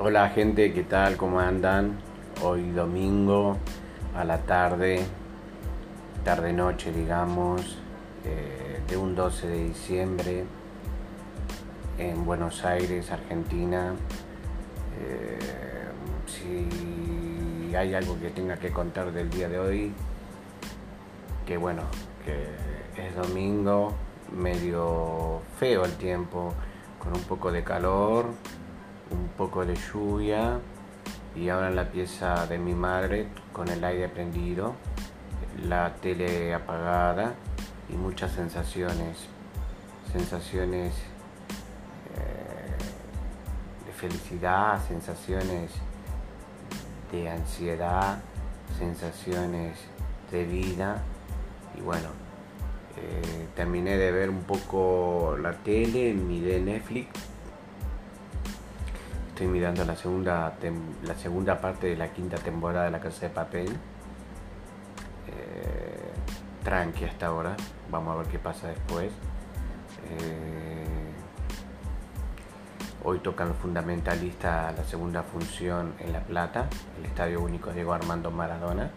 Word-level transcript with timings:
Hola 0.00 0.28
gente, 0.28 0.72
¿qué 0.72 0.84
tal? 0.84 1.16
¿Cómo 1.16 1.40
andan? 1.40 1.98
Hoy 2.44 2.70
domingo 2.70 3.56
a 4.14 4.22
la 4.22 4.38
tarde, 4.38 5.00
tarde 6.22 6.52
noche 6.52 6.92
digamos, 6.92 7.78
eh, 8.24 8.80
de 8.88 8.96
un 8.96 9.16
12 9.16 9.48
de 9.48 9.64
diciembre 9.64 10.44
en 11.98 12.24
Buenos 12.24 12.64
Aires, 12.64 13.10
Argentina. 13.10 13.92
Eh, 15.00 15.38
si 16.26 17.74
hay 17.74 17.92
algo 17.94 18.20
que 18.20 18.30
tenga 18.30 18.56
que 18.56 18.70
contar 18.70 19.10
del 19.10 19.28
día 19.30 19.48
de 19.48 19.58
hoy, 19.58 19.92
que 21.44 21.56
bueno, 21.56 21.82
que 22.24 23.04
es 23.04 23.16
domingo, 23.16 23.94
medio 24.32 25.40
feo 25.58 25.84
el 25.84 25.96
tiempo, 25.96 26.54
con 27.00 27.16
un 27.16 27.22
poco 27.22 27.50
de 27.50 27.64
calor 27.64 28.26
un 29.10 29.28
poco 29.36 29.64
de 29.64 29.74
lluvia 29.74 30.58
y 31.34 31.48
ahora 31.48 31.68
en 31.68 31.76
la 31.76 31.90
pieza 31.90 32.46
de 32.46 32.58
mi 32.58 32.74
madre 32.74 33.28
con 33.52 33.68
el 33.68 33.82
aire 33.84 34.08
prendido, 34.08 34.74
la 35.66 35.94
tele 35.96 36.54
apagada 36.54 37.34
y 37.88 37.96
muchas 37.96 38.32
sensaciones, 38.32 39.26
sensaciones 40.12 40.94
eh, 42.16 43.86
de 43.86 43.92
felicidad, 43.92 44.80
sensaciones 44.86 45.70
de 47.12 47.30
ansiedad, 47.30 48.18
sensaciones 48.78 49.78
de 50.30 50.44
vida. 50.44 51.02
Y 51.76 51.80
bueno, 51.80 52.08
eh, 52.96 53.46
terminé 53.54 53.96
de 53.96 54.10
ver 54.10 54.30
un 54.30 54.42
poco 54.42 55.36
la 55.40 55.52
tele, 55.52 56.12
miré 56.14 56.60
Netflix 56.60 57.37
Estoy 59.38 59.52
mirando 59.52 59.84
la 59.84 59.94
segunda, 59.94 60.52
la 61.04 61.14
segunda 61.14 61.60
parte 61.60 61.86
de 61.86 61.96
la 61.96 62.08
quinta 62.08 62.38
temporada 62.38 62.86
de 62.86 62.90
La 62.90 62.98
Casa 62.98 63.28
de 63.28 63.30
Papel. 63.30 63.68
Eh, 65.28 66.12
tranqui 66.64 67.04
hasta 67.04 67.26
ahora. 67.26 67.56
Vamos 67.88 68.16
a 68.16 68.18
ver 68.18 68.26
qué 68.26 68.40
pasa 68.40 68.66
después. 68.66 69.12
Eh, 70.10 71.12
hoy 73.04 73.20
tocan 73.20 73.50
los 73.50 73.56
fundamentalistas 73.58 74.76
la 74.76 74.82
segunda 74.82 75.22
función 75.22 75.94
en 76.00 76.12
La 76.12 76.24
Plata, 76.24 76.66
el 76.98 77.06
Estadio 77.06 77.40
Único 77.40 77.70
Diego 77.70 77.92
Armando 77.92 78.32
Maradona. 78.32 78.90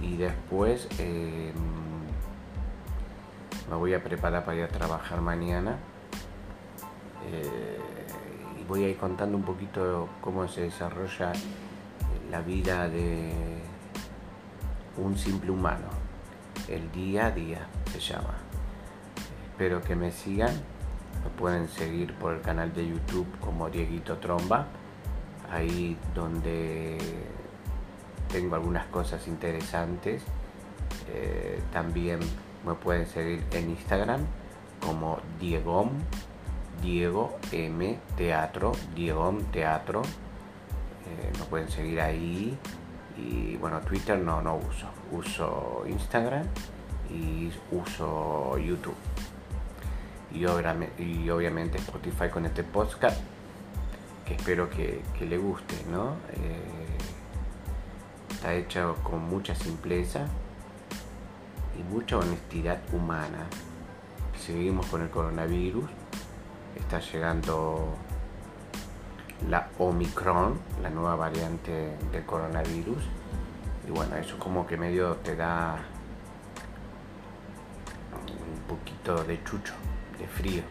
Y 0.00 0.16
después 0.16 0.86
eh, 1.00 1.52
me 3.68 3.74
voy 3.74 3.94
a 3.94 4.04
preparar 4.04 4.44
para 4.44 4.58
ir 4.58 4.62
a 4.62 4.68
trabajar 4.68 5.20
mañana 5.20 5.76
voy 8.68 8.84
a 8.84 8.88
ir 8.88 8.96
contando 8.96 9.36
un 9.36 9.44
poquito 9.44 10.08
cómo 10.20 10.48
se 10.48 10.62
desarrolla 10.62 11.32
la 12.30 12.40
vida 12.40 12.88
de 12.88 13.32
un 14.96 15.16
simple 15.16 15.50
humano. 15.50 15.88
El 16.68 16.90
día 16.90 17.26
a 17.26 17.30
día 17.30 17.66
se 17.92 18.00
llama. 18.00 18.34
Espero 19.50 19.80
que 19.82 19.94
me 19.94 20.10
sigan. 20.10 20.54
Me 21.22 21.30
pueden 21.38 21.68
seguir 21.68 22.14
por 22.14 22.34
el 22.34 22.40
canal 22.40 22.72
de 22.72 22.88
YouTube 22.88 23.26
como 23.40 23.70
Dieguito 23.70 24.18
Tromba. 24.18 24.66
Ahí 25.50 25.96
donde 26.14 26.98
tengo 28.32 28.56
algunas 28.56 28.86
cosas 28.86 29.28
interesantes. 29.28 30.22
Eh, 31.08 31.60
también 31.72 32.18
me 32.66 32.74
pueden 32.74 33.06
seguir 33.06 33.44
en 33.52 33.70
Instagram 33.70 34.26
como 34.80 35.18
Diegom 35.38 35.90
Diego 36.82 37.38
M 37.52 37.98
Teatro, 38.16 38.72
Diego 38.94 39.36
Teatro. 39.52 40.02
Eh, 40.02 41.32
pueden 41.48 41.70
seguir 41.70 42.00
ahí. 42.00 42.56
Y 43.16 43.56
bueno, 43.56 43.80
Twitter 43.80 44.18
no, 44.18 44.42
no 44.42 44.56
uso. 44.56 44.86
Uso 45.12 45.84
Instagram 45.88 46.46
y 47.10 47.50
uso 47.70 48.58
YouTube. 48.58 48.96
Y, 50.32 50.44
obviamente 50.44 51.78
Spotify 51.78 52.28
con 52.28 52.44
este 52.44 52.62
podcast 52.62 53.18
que 54.26 54.34
espero 54.34 54.68
que, 54.68 55.00
le 55.20 55.38
guste, 55.38 55.76
¿no? 55.90 56.16
Eh, 56.32 56.98
está 58.28 58.52
hecho 58.54 58.96
con 59.02 59.22
mucha 59.22 59.54
simpleza 59.54 60.26
y 61.78 61.82
mucha 61.94 62.18
honestidad 62.18 62.80
humana. 62.92 63.46
Seguimos 64.36 64.86
con 64.86 65.02
el 65.02 65.10
coronavirus, 65.10 65.84
está 66.86 67.00
llegando 67.00 67.96
la 69.50 69.68
Omicron, 69.80 70.56
la 70.80 70.88
nueva 70.88 71.16
variante 71.16 71.96
del 72.12 72.24
coronavirus. 72.24 73.02
Y 73.88 73.90
bueno, 73.90 74.14
eso 74.14 74.38
como 74.38 74.64
que 74.64 74.76
medio 74.76 75.16
te 75.16 75.34
da 75.34 75.78
un 78.14 78.60
poquito 78.68 79.24
de 79.24 79.42
chucho, 79.42 79.74
de 80.16 80.28
frío. 80.28 80.62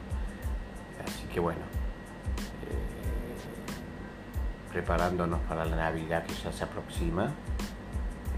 Así 1.05 1.27
que 1.27 1.41
bueno, 1.41 1.59
eh, 2.63 3.35
preparándonos 4.71 5.41
para 5.41 5.65
la 5.65 5.75
Navidad 5.75 6.25
que 6.25 6.33
ya 6.33 6.51
se 6.53 6.63
aproxima. 6.63 7.29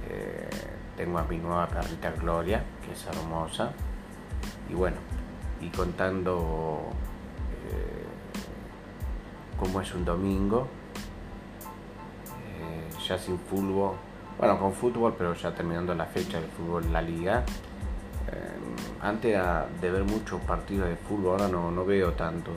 Eh, 0.09 0.49
tengo 0.95 1.19
a 1.19 1.25
mi 1.25 1.37
nueva 1.37 1.67
perrita 1.67 2.09
Gloria, 2.09 2.63
que 2.83 2.93
es 2.93 3.05
hermosa. 3.05 3.71
Y 4.67 4.73
bueno, 4.73 4.97
y 5.61 5.69
contando 5.69 6.91
como 9.59 9.81
es 9.81 9.93
un 9.93 10.05
domingo, 10.05 10.67
eh, 12.59 12.89
ya 13.07 13.17
sin 13.17 13.39
fútbol, 13.39 13.95
bueno, 14.37 14.59
con 14.59 14.73
fútbol, 14.73 15.15
pero 15.17 15.33
ya 15.33 15.53
terminando 15.53 15.95
la 15.95 16.05
fecha 16.05 16.39
del 16.39 16.49
fútbol 16.49 16.83
en 16.85 16.93
la 16.93 17.01
liga. 17.01 17.43
Eh, 18.31 19.01
antes 19.01 19.39
de 19.81 19.91
ver 19.91 20.03
muchos 20.03 20.39
partidos 20.41 20.89
de 20.89 20.95
fútbol, 20.95 21.33
ahora 21.33 21.47
no, 21.47 21.71
no 21.71 21.85
veo 21.85 22.13
tanto. 22.13 22.51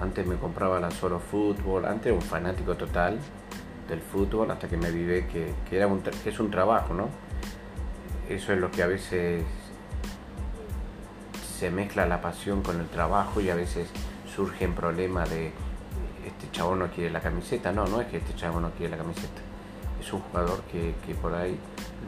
Antes 0.00 0.26
me 0.26 0.36
compraba 0.36 0.80
la 0.80 0.90
solo 0.90 1.18
fútbol, 1.18 1.84
antes 1.84 2.06
era 2.06 2.14
un 2.14 2.22
fanático 2.22 2.76
total 2.76 3.18
del 3.88 4.00
fútbol 4.00 4.50
hasta 4.50 4.68
que 4.68 4.76
me 4.76 4.90
vive 4.90 5.26
que, 5.26 5.52
era 5.76 5.88
que 6.22 6.30
es 6.30 6.40
un 6.40 6.50
trabajo, 6.50 6.94
¿no? 6.94 7.08
Eso 8.28 8.52
es 8.52 8.60
lo 8.60 8.70
que 8.70 8.82
a 8.82 8.86
veces 8.86 9.44
se 11.58 11.70
mezcla 11.70 12.06
la 12.06 12.20
pasión 12.20 12.62
con 12.62 12.78
el 12.78 12.86
trabajo 12.86 13.40
y 13.40 13.50
a 13.50 13.54
veces 13.54 13.88
surgen 14.38 14.72
problemas 14.72 15.28
de 15.30 15.50
este 16.24 16.48
chavo 16.52 16.76
no 16.76 16.86
quiere 16.92 17.10
la 17.10 17.20
camiseta. 17.20 17.72
No, 17.72 17.86
no 17.88 18.00
es 18.00 18.06
que 18.06 18.18
este 18.18 18.36
chavo 18.36 18.60
no 18.60 18.70
quiere 18.70 18.92
la 18.92 18.96
camiseta. 18.96 19.40
Es 20.00 20.12
un 20.12 20.20
jugador 20.20 20.60
que, 20.70 20.94
por 21.20 21.34
ahí 21.34 21.58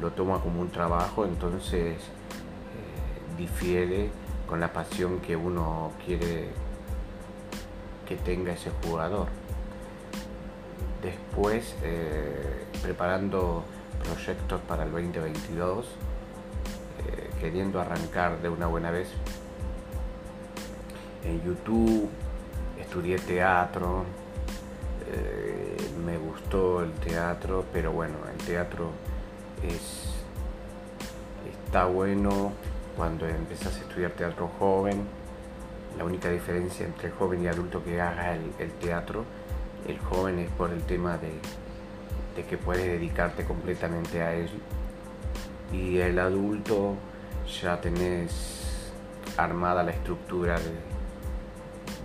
lo 0.00 0.12
toma 0.12 0.41
como 0.41 0.60
un 0.60 0.70
trabajo, 0.70 1.24
entonces 1.24 1.96
eh, 1.96 3.36
difiere 3.36 4.10
con 4.48 4.60
la 4.60 4.72
pasión 4.72 5.18
que 5.18 5.34
uno 5.34 5.91
quiere 6.06 6.50
que 8.06 8.14
tenga 8.14 8.52
ese 8.52 8.70
jugador. 8.84 9.26
Después, 11.02 11.74
eh, 11.82 12.64
preparando 12.80 13.64
proyectos 14.04 14.60
para 14.68 14.84
el 14.84 14.92
2022, 14.92 15.84
eh, 17.08 17.30
queriendo 17.41 17.80
arrancar 17.80 18.41
de 18.41 18.48
una 18.48 18.68
buena 18.68 18.92
vez 18.92 19.08
en 21.25 21.42
YouTube 21.42 22.08
estudié 22.81 23.19
teatro, 23.19 24.04
eh, 25.12 25.76
me 26.04 26.16
gustó 26.19 26.82
el 26.82 26.92
teatro, 26.92 27.64
pero 27.72 27.92
bueno, 27.92 28.14
el 28.32 28.44
teatro 28.44 28.91
es, 29.62 30.14
está 31.53 31.86
bueno 31.86 32.53
cuando 32.97 33.26
empezás 33.28 33.76
a 33.76 33.80
estudiar 33.80 34.12
teatro 34.12 34.50
joven. 34.59 35.04
La 35.98 36.04
única 36.04 36.30
diferencia 36.30 36.86
entre 36.86 37.10
joven 37.10 37.45
y 37.45 37.48
adulto 37.48 37.83
que 37.84 38.00
haga 38.00 38.34
el, 38.34 38.72
teatro, 38.80 39.24
el 39.86 39.98
joven 39.98 40.39
es 40.39 40.50
por 40.50 40.71
el 40.71 40.83
tema 40.83 41.18
de, 41.18 41.33
de 42.36 42.48
que 42.48 42.56
puedes 42.56 42.86
dedicarte 42.86 43.45
completamente 43.45 44.22
a 44.22 44.34
él. 44.34 44.48
Y 45.72 45.98
el 45.98 46.18
adulto 46.18 46.95
ya 47.60 47.80
tenés 47.80 48.92
armada 49.36 49.83
la 49.83 49.91
estructura 49.91 50.59
de, 50.59 50.99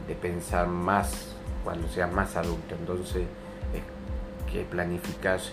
de 0.07 0.15
pensar 0.15 0.67
más 0.67 1.35
cuando 1.63 1.87
seas 1.87 2.11
más 2.11 2.35
adulto. 2.35 2.75
Entonces, 2.75 3.23
es 3.73 4.51
que 4.51 4.63
planificas 4.63 5.51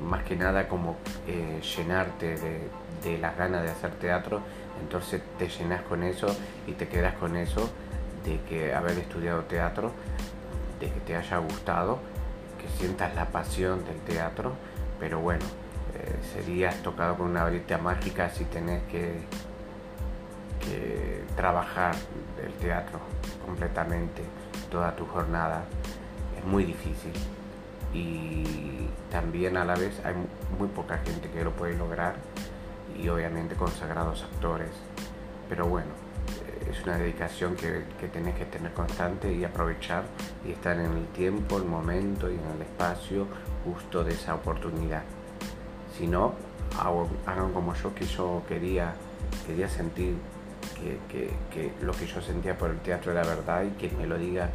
más 0.00 0.24
que 0.24 0.36
nada 0.36 0.68
como 0.68 0.96
eh, 1.26 1.60
llenarte 1.76 2.36
de, 2.36 2.68
de, 3.02 3.18
las 3.18 3.36
ganas 3.36 3.62
de 3.62 3.70
hacer 3.70 3.92
teatro, 3.92 4.40
entonces 4.80 5.22
te 5.38 5.48
llenas 5.48 5.82
con 5.82 6.02
eso 6.02 6.26
y 6.66 6.72
te 6.72 6.88
quedas 6.88 7.14
con 7.14 7.36
eso 7.36 7.70
de 8.24 8.40
que 8.42 8.74
haber 8.74 8.98
estudiado 8.98 9.42
teatro, 9.44 9.92
de 10.80 10.90
que 10.90 11.00
te 11.00 11.16
haya 11.16 11.38
gustado, 11.38 11.98
que 12.60 12.68
sientas 12.78 13.14
la 13.14 13.26
pasión 13.26 13.84
del 13.84 13.98
teatro, 14.00 14.52
pero 14.98 15.20
bueno, 15.20 15.44
eh, 15.94 16.16
serías 16.34 16.76
tocado 16.82 17.16
con 17.16 17.28
una 17.28 17.44
varita 17.44 17.78
mágica 17.78 18.28
si 18.30 18.44
tenés 18.44 18.82
que 18.84 19.20
trabajar 21.36 21.94
el 22.44 22.52
teatro 22.54 22.98
completamente 23.44 24.22
toda 24.70 24.94
tu 24.96 25.06
jornada. 25.06 25.64
Es 26.38 26.44
muy 26.44 26.64
difícil 26.64 27.12
y 27.92 28.88
también 29.10 29.56
a 29.56 29.64
la 29.64 29.74
vez 29.74 30.00
hay 30.04 30.14
muy 30.58 30.68
poca 30.68 30.98
gente 30.98 31.30
que 31.30 31.44
lo 31.44 31.52
puede 31.52 31.76
lograr 31.76 32.16
y 33.00 33.08
obviamente 33.08 33.54
consagrados 33.54 34.22
actores. 34.22 34.70
Pero 35.48 35.66
bueno, 35.66 35.90
eh, 36.46 36.70
es 36.70 36.82
una 36.84 36.98
dedicación 36.98 37.54
que, 37.54 37.84
que 38.00 38.08
tenés 38.08 38.34
que 38.34 38.44
tener 38.46 38.72
constante 38.72 39.32
y 39.32 39.44
aprovechar 39.44 40.04
y 40.44 40.52
estar 40.52 40.78
en 40.78 40.92
el 40.92 41.06
tiempo, 41.08 41.58
el 41.58 41.64
momento 41.64 42.30
y 42.30 42.34
en 42.34 42.46
el 42.56 42.62
espacio 42.62 43.26
justo 43.64 44.04
de 44.04 44.12
esa 44.12 44.34
oportunidad. 44.34 45.02
Si 45.96 46.06
no, 46.06 46.34
hagan 47.26 47.52
como 47.52 47.74
yo 47.74 47.94
que 47.94 48.04
yo 48.04 48.42
quería, 48.48 48.94
quería 49.46 49.68
sentir 49.68 50.16
que, 50.76 51.30
que, 51.52 51.72
lo 51.82 51.92
que 51.92 52.06
yo 52.06 52.20
sentía 52.20 52.56
por 52.56 52.70
el 52.70 52.78
teatro 52.80 53.12
era 53.12 53.22
verdad 53.22 53.64
y 53.64 53.70
que 53.70 53.90
me 53.96 54.06
lo 54.06 54.18
diga 54.18 54.50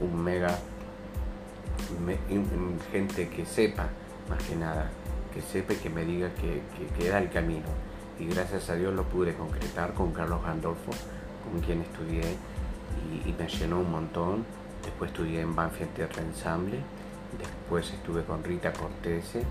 un 0.00 0.22
mega 0.22 0.58
gente 2.92 3.28
que 3.28 3.44
sepa 3.44 3.88
más 4.28 4.42
que 4.44 4.54
nada 4.54 4.90
que 5.32 5.40
sepa 5.40 5.72
y 5.72 5.76
que 5.76 5.90
me 5.90 6.04
diga 6.04 6.30
que, 6.34 6.62
que, 6.96 7.06
era 7.06 7.18
el 7.18 7.30
camino. 7.30 7.66
Y 8.18 8.26
gracias 8.26 8.68
a 8.70 8.74
Dios 8.74 8.94
lo 8.94 9.04
pude 9.04 9.34
concretar 9.34 9.94
con 9.94 10.12
Carlos 10.12 10.42
Gandolfo, 10.42 10.90
con 11.44 11.60
quien 11.60 11.80
estudié 11.82 12.36
y, 13.26 13.32
me 13.32 13.48
llenó 13.48 13.80
un 13.80 13.90
montón. 13.90 14.44
Después 14.82 15.10
estudié 15.10 15.40
en 15.40 15.54
Banfield 15.54 15.92
Teatro 15.94 16.22
Ensemble, 16.22 16.78
después 17.38 17.92
estuve 17.92 18.24
con 18.24 18.42
Rita 18.42 18.72
Cortese 18.72 19.42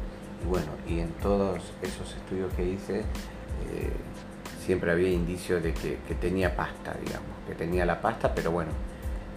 y 0.44 0.48
bueno, 0.48 0.72
y 0.88 1.00
en 1.00 1.12
todos 1.14 1.62
esos 1.82 2.16
estudios 2.16 2.52
que 2.54 2.64
hice 2.64 3.00
eh, 3.00 3.94
siempre 4.70 4.92
había 4.92 5.10
indicios 5.10 5.64
de 5.64 5.74
que, 5.74 5.98
tenía 6.22 6.56
pasta, 6.56 6.94
digamos, 7.04 7.28
que 7.48 7.56
tenía 7.56 7.88
la 7.88 8.00
pasta, 8.00 8.36
pero 8.36 8.52
bueno, 8.52 8.70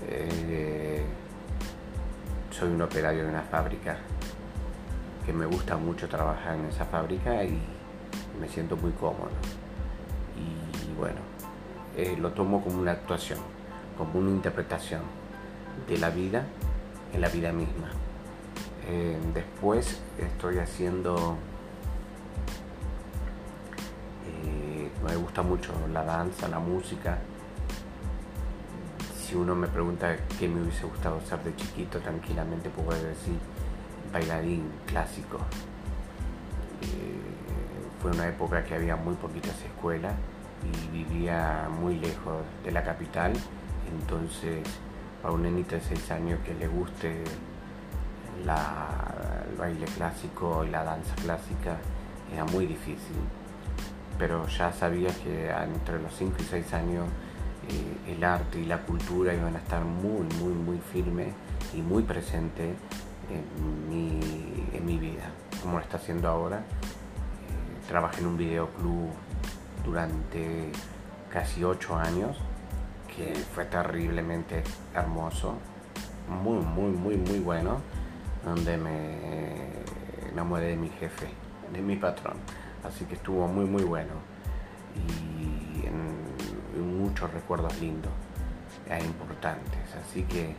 eh, 0.06 1.02
soy 2.50 2.68
un 2.68 2.82
operario 2.82 3.22
de 3.22 3.30
una 3.30 3.40
fábrica 3.40 3.96
que 5.24 5.32
me 5.32 5.46
gusta 5.46 5.78
mucho 5.78 6.06
trabajar 6.06 6.56
en 6.56 6.66
esa 6.66 6.84
fábrica 6.84 7.42
y 7.44 7.58
me 8.38 8.46
siento 8.46 8.76
muy 8.76 8.92
cómodo. 8.92 9.30
Y 10.36 10.98
bueno, 10.98 11.20
eh, 11.96 12.14
lo 12.20 12.32
tomo 12.32 12.62
como 12.62 12.82
una 12.82 12.92
actuación, 12.92 13.38
como 13.96 14.18
una 14.18 14.28
interpretación 14.28 15.00
de 15.88 15.96
la 15.96 16.10
vida 16.10 16.44
en 17.14 17.22
la 17.22 17.30
vida 17.30 17.52
misma. 17.52 17.88
Eh, 18.86 19.16
después 19.32 19.98
estoy 20.18 20.58
haciendo, 20.58 21.38
me 25.04 25.16
gusta 25.16 25.42
mucho 25.42 25.72
la 25.92 26.04
danza, 26.04 26.48
la 26.48 26.58
música. 26.58 27.18
Si 29.16 29.34
uno 29.34 29.54
me 29.54 29.66
pregunta 29.66 30.16
qué 30.38 30.48
me 30.48 30.62
hubiese 30.62 30.84
gustado 30.84 31.20
ser 31.22 31.42
de 31.42 31.54
chiquito, 31.56 31.98
tranquilamente 32.00 32.70
puedo 32.70 32.90
decir 32.90 33.38
bailarín 34.12 34.70
clásico. 34.86 35.38
Eh, 36.82 37.20
fue 38.00 38.10
una 38.10 38.28
época 38.28 38.64
que 38.64 38.74
había 38.74 38.96
muy 38.96 39.14
poquitas 39.14 39.54
escuelas 39.62 40.14
y 40.62 40.88
vivía 40.90 41.68
muy 41.80 41.98
lejos 41.98 42.42
de 42.64 42.70
la 42.70 42.82
capital, 42.82 43.32
entonces 43.90 44.62
para 45.22 45.34
un 45.34 45.42
nenito 45.42 45.74
de 45.74 45.80
6 45.80 46.10
años 46.10 46.40
que 46.44 46.54
le 46.54 46.68
guste 46.68 47.22
el 48.40 49.56
baile 49.56 49.86
clásico 49.96 50.64
y 50.64 50.70
la 50.70 50.82
danza 50.84 51.14
clásica 51.16 51.76
era 52.32 52.44
muy 52.44 52.66
difícil. 52.66 53.16
Pero 54.18 54.46
ya 54.48 54.72
sabía 54.72 55.10
que 55.24 55.50
entre 55.50 56.00
los 56.00 56.14
5 56.16 56.36
y 56.38 56.44
6 56.44 56.74
años 56.74 57.06
eh, 57.68 58.12
el 58.12 58.24
arte 58.24 58.60
y 58.60 58.66
la 58.66 58.78
cultura 58.78 59.34
iban 59.34 59.54
a 59.54 59.58
estar 59.58 59.84
muy, 59.84 60.26
muy, 60.40 60.52
muy 60.52 60.78
firmes 60.78 61.32
y 61.74 61.80
muy 61.80 62.02
presentes 62.02 62.74
en 63.30 63.88
mi, 63.88 64.20
en 64.76 64.84
mi 64.84 64.98
vida, 64.98 65.30
como 65.60 65.78
lo 65.78 65.82
está 65.82 65.96
haciendo 65.96 66.28
ahora. 66.28 66.58
Eh, 66.58 67.88
trabajé 67.88 68.20
en 68.20 68.26
un 68.26 68.36
videoclub 68.36 69.10
durante 69.84 70.72
casi 71.30 71.64
ocho 71.64 71.96
años, 71.96 72.36
que 73.16 73.34
fue 73.54 73.64
terriblemente 73.64 74.62
hermoso, 74.94 75.54
muy, 76.28 76.58
muy, 76.64 76.90
muy, 76.90 77.16
muy 77.16 77.38
bueno, 77.38 77.80
donde 78.44 78.76
me 78.76 79.62
enamoré 80.30 80.68
de 80.68 80.76
mi 80.76 80.88
jefe, 80.88 81.28
de 81.72 81.80
mi 81.80 81.96
patrón. 81.96 82.36
Así 82.84 83.04
que 83.04 83.14
estuvo 83.14 83.46
muy, 83.48 83.64
muy 83.64 83.82
bueno. 83.84 84.12
Y, 84.96 85.42
muchos 86.78 87.32
recuerdos 87.32 87.78
lindos 87.80 88.12
e 88.88 89.04
importantes. 89.04 89.80
Así 90.00 90.22
que 90.22 90.54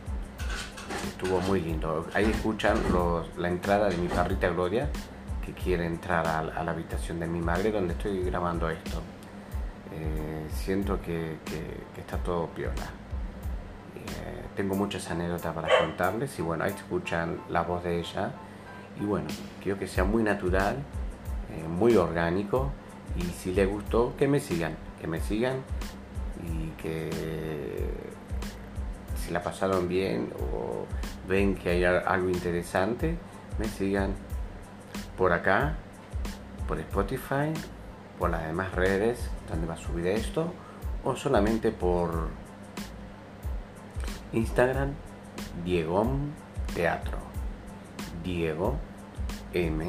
estuvo 1.08 1.40
muy 1.40 1.60
lindo. 1.60 2.06
Ahí 2.14 2.26
escuchan 2.26 2.76
la 3.38 3.48
entrada 3.48 3.88
de 3.88 3.96
mi 3.96 4.08
parrita 4.08 4.48
Gloria, 4.50 4.88
que 5.44 5.52
quiere 5.52 5.86
entrar 5.86 6.26
a, 6.26 6.42
la 6.42 6.70
habitación 6.70 7.18
de 7.18 7.26
mi 7.26 7.40
madre 7.40 7.72
donde 7.72 7.94
estoy 7.94 8.22
grabando 8.24 8.70
esto. 8.70 9.02
Eh, 9.92 10.46
siento 10.52 11.00
que, 11.00 11.38
está 11.96 12.18
todo 12.18 12.46
piola. 12.48 12.90
Eh, 13.96 14.44
tengo 14.56 14.74
muchas 14.74 15.10
anécdotas 15.10 15.54
para 15.54 15.68
contarles 15.78 16.38
y 16.38 16.42
bueno, 16.42 16.64
ahí 16.64 16.72
escuchan 16.72 17.38
la 17.48 17.62
voz 17.62 17.82
de 17.84 18.00
ella. 18.00 18.32
Y 19.00 19.04
bueno, 19.04 19.26
quiero 19.62 19.78
que 19.78 19.88
sea 19.88 20.04
muy 20.04 20.22
natural, 20.22 20.76
eh, 21.56 21.68
muy 21.68 21.96
orgánico 21.96 22.70
y 23.16 23.22
si 23.22 23.52
les 23.52 23.68
gustó, 23.68 24.14
que 24.16 24.28
me 24.28 24.40
sigan, 24.40 24.76
que 25.00 25.06
me 25.06 25.20
sigan 25.20 25.62
y 26.42 26.70
que 26.82 27.10
si 29.16 29.32
la 29.32 29.42
pasaron 29.42 29.88
bien 29.88 30.32
o 30.52 30.86
ven 31.28 31.54
que 31.54 31.70
hay 31.70 31.84
algo 31.84 32.28
interesante, 32.28 33.16
me 33.58 33.66
sigan 33.66 34.14
por 35.16 35.32
acá, 35.32 35.76
por 36.66 36.78
Spotify, 36.80 37.52
por 38.18 38.30
las 38.30 38.44
demás 38.46 38.72
redes 38.72 39.30
donde 39.48 39.66
va 39.66 39.74
a 39.74 39.78
subir 39.78 40.06
esto, 40.08 40.52
o 41.04 41.16
solamente 41.16 41.70
por 41.70 42.28
Instagram, 44.32 44.92
Diego 45.64 46.06
Teatro. 46.74 47.18
Diego 48.24 48.76
M 49.52 49.84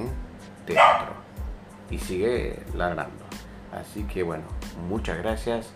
Teatro. 0.66 1.15
Y 1.90 2.00
sigue 2.00 2.60
ladrando. 2.76 3.24
Así 3.72 4.04
que 4.04 4.24
bueno, 4.24 4.44
muchas 4.90 5.18
gracias. 5.18 5.70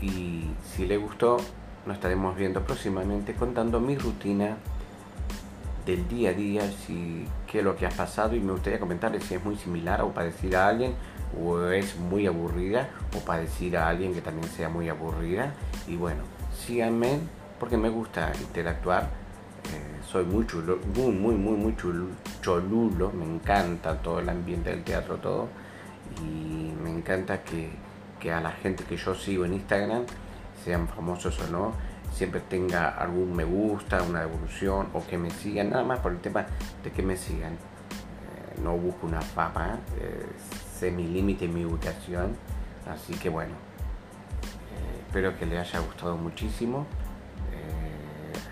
Y 0.00 0.44
si 0.64 0.86
le 0.86 0.96
gustó, 0.96 1.38
nos 1.86 1.96
estaremos 1.96 2.36
viendo 2.36 2.62
próximamente 2.62 3.34
contando 3.34 3.80
mi 3.80 3.96
rutina 3.96 4.56
del 5.86 6.06
día 6.08 6.30
a 6.30 6.32
día, 6.32 6.62
si 6.86 7.26
qué 7.46 7.58
es 7.58 7.64
lo 7.64 7.76
que 7.76 7.86
ha 7.86 7.90
pasado 7.90 8.36
y 8.36 8.40
me 8.40 8.52
gustaría 8.52 8.78
comentarles 8.78 9.24
si 9.24 9.34
es 9.34 9.44
muy 9.44 9.56
similar 9.56 10.02
o 10.02 10.12
parecida 10.12 10.66
a 10.66 10.68
alguien 10.68 10.94
o 11.42 11.60
es 11.68 11.96
muy 11.96 12.26
aburrida 12.26 12.88
o 13.16 13.20
parecida 13.20 13.86
a 13.86 13.88
alguien 13.88 14.14
que 14.14 14.20
también 14.20 14.48
sea 14.48 14.68
muy 14.68 14.88
aburrida 14.88 15.54
y 15.86 15.96
bueno, 15.96 16.22
síganme 16.66 17.18
porque 17.58 17.76
me 17.76 17.88
gusta 17.88 18.32
interactuar 18.40 19.08
eh, 19.64 20.00
soy 20.06 20.24
muy 20.24 20.46
chulo, 20.46 20.78
muy 20.94 21.12
muy 21.12 21.34
muy 21.34 21.56
muy 21.56 21.76
chulo, 21.76 22.06
cholulo, 22.42 23.12
me 23.12 23.24
encanta 23.24 23.96
todo 24.00 24.20
el 24.20 24.28
ambiente 24.28 24.70
del 24.70 24.82
teatro 24.82 25.16
todo 25.16 25.48
y 26.22 26.72
me 26.82 26.90
encanta 26.90 27.42
que, 27.42 27.70
que 28.18 28.32
a 28.32 28.40
la 28.40 28.50
gente 28.50 28.84
que 28.84 28.96
yo 28.96 29.14
sigo 29.14 29.44
en 29.44 29.54
Instagram 29.54 30.04
sean 30.64 30.88
famosos 30.88 31.38
o 31.40 31.46
no, 31.48 31.72
siempre 32.12 32.40
tenga 32.40 32.88
algún 32.88 33.34
me 33.34 33.44
gusta, 33.44 34.02
una 34.02 34.20
devolución 34.20 34.88
o 34.92 35.06
que 35.06 35.18
me 35.18 35.30
sigan, 35.30 35.70
nada 35.70 35.84
más 35.84 36.00
por 36.00 36.12
el 36.12 36.18
tema 36.18 36.46
de 36.82 36.90
que 36.90 37.02
me 37.02 37.16
sigan. 37.16 37.52
Eh, 37.54 38.60
no 38.62 38.76
busco 38.76 39.06
una 39.06 39.20
papa, 39.20 39.78
eh, 39.98 40.26
sé 40.78 40.90
mi 40.90 41.06
límite, 41.06 41.48
mi 41.48 41.64
ubicación, 41.64 42.36
así 42.88 43.14
que 43.14 43.28
bueno, 43.28 43.52
eh, 43.52 45.02
espero 45.06 45.38
que 45.38 45.46
les 45.46 45.60
haya 45.60 45.80
gustado 45.80 46.16
muchísimo. 46.16 46.86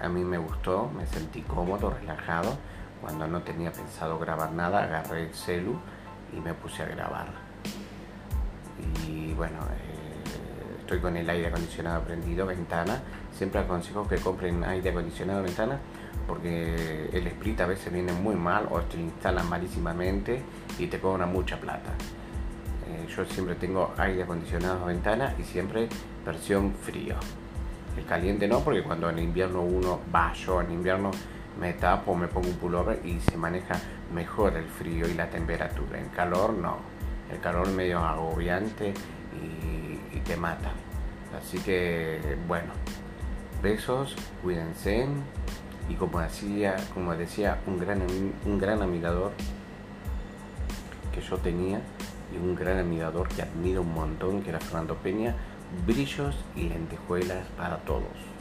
A 0.00 0.08
mí 0.08 0.24
me 0.24 0.38
gustó, 0.38 0.90
me 0.96 1.06
sentí 1.06 1.42
cómodo, 1.42 1.90
relajado. 1.90 2.56
Cuando 3.00 3.26
no 3.26 3.42
tenía 3.42 3.72
pensado 3.72 4.18
grabar 4.18 4.52
nada, 4.52 4.82
agarré 4.82 5.24
el 5.24 5.34
celu 5.34 5.78
y 6.36 6.40
me 6.40 6.54
puse 6.54 6.82
a 6.82 6.86
grabar. 6.86 7.28
Y 9.06 9.32
bueno, 9.34 9.58
estoy 10.80 11.00
con 11.00 11.16
el 11.16 11.28
aire 11.28 11.48
acondicionado 11.48 12.02
prendido, 12.02 12.46
ventana. 12.46 13.00
Siempre 13.36 13.60
aconsejo 13.60 14.08
que 14.08 14.16
compren 14.16 14.64
aire 14.64 14.90
acondicionado, 14.90 15.42
ventana, 15.42 15.78
porque 16.26 17.10
el 17.12 17.26
split 17.26 17.60
a 17.60 17.66
veces 17.66 17.92
viene 17.92 18.12
muy 18.12 18.34
mal 18.34 18.66
o 18.70 18.80
te 18.80 18.98
instalan 18.98 19.48
malísimamente 19.48 20.42
y 20.78 20.86
te 20.86 20.98
cobra 20.98 21.26
mucha 21.26 21.60
plata. 21.60 21.90
Eh, 22.88 23.06
yo 23.14 23.24
siempre 23.26 23.54
tengo 23.56 23.92
aire 23.98 24.22
acondicionado, 24.22 24.86
ventana 24.86 25.34
y 25.38 25.42
siempre 25.42 25.88
versión 26.24 26.72
frío. 26.72 27.16
El 27.98 28.04
caliente 28.04 28.46
no, 28.46 28.60
porque 28.60 28.84
cuando 28.84 29.10
en 29.10 29.18
invierno 29.18 29.60
uno 29.60 29.98
va, 30.14 30.32
yo 30.32 30.60
en 30.60 30.70
invierno 30.70 31.10
me 31.58 31.72
tapo, 31.72 32.14
me 32.14 32.28
pongo 32.28 32.46
un 32.46 32.54
pullover 32.54 33.04
y 33.04 33.18
se 33.18 33.36
maneja 33.36 33.74
mejor 34.14 34.56
el 34.56 34.66
frío 34.66 35.08
y 35.08 35.14
la 35.14 35.28
temperatura. 35.28 35.98
En 35.98 36.08
calor 36.10 36.52
no. 36.52 36.76
El 37.28 37.40
calor 37.40 37.68
medio 37.70 37.98
agobiante 37.98 38.94
y, 39.34 40.20
te 40.20 40.36
mata. 40.36 40.70
Así 41.36 41.58
que 41.58 42.36
bueno, 42.46 42.70
besos, 43.62 44.14
cuídense 44.42 45.08
y 45.88 45.94
como, 45.94 46.18
hacía, 46.18 46.76
como 46.94 47.16
decía 47.16 47.58
un 47.66 47.78
gran, 47.80 48.02
un 48.44 48.58
gran 48.58 48.82
admirador 48.82 49.32
que 51.12 51.20
yo 51.20 51.38
tenía 51.38 51.80
y 52.32 52.36
un 52.36 52.54
gran 52.54 52.78
admirador 52.78 53.26
que 53.28 53.42
admiro 53.42 53.82
un 53.82 53.94
montón, 53.94 54.42
que 54.42 54.50
era 54.50 54.60
Fernando 54.60 54.96
Peña, 54.96 55.34
brillos 55.86 56.34
y 56.56 56.68
lentejuelas 56.68 57.46
para 57.56 57.78
todos. 57.78 58.37